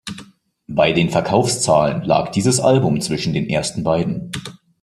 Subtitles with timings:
[0.67, 4.31] Bei den Verkaufszahlen lag dieses Album zwischen den ersten beiden.